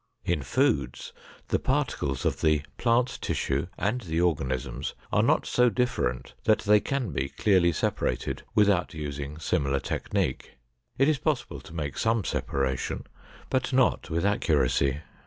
In 0.25 0.41
foods 0.41 1.13
the 1.49 1.59
particles 1.59 2.25
of 2.25 2.41
the 2.41 2.63
plant 2.79 3.19
tissue 3.21 3.67
and 3.77 4.01
the 4.01 4.19
organisms 4.19 4.95
are 5.13 5.21
not 5.21 5.45
so 5.45 5.69
different 5.69 6.33
that 6.45 6.61
they 6.61 6.79
can 6.79 7.11
be 7.11 7.29
clearly 7.29 7.71
separated 7.71 8.41
without 8.55 8.95
using 8.95 9.37
similar 9.37 9.79
technique. 9.79 10.57
It 10.97 11.07
is 11.07 11.19
possible 11.19 11.59
to 11.61 11.75
make 11.75 11.99
some 11.99 12.23
separation, 12.23 13.05
but 13.51 13.73
not 13.73 14.09
with 14.09 14.25
accuracy. 14.25 15.01